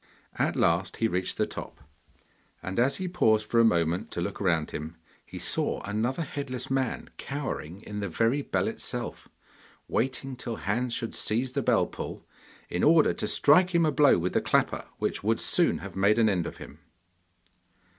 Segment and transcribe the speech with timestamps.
[0.39, 1.79] At last he reached the top,
[2.63, 6.71] and as he paused for a moment to look round him he saw another headless
[6.71, 9.29] man cowering in the very bell itself,
[9.87, 12.25] waiting till Hans should seize the bell pull
[12.67, 16.17] in order to strike him a blow with the clapper, which would soon have made
[16.17, 16.79] an end of him.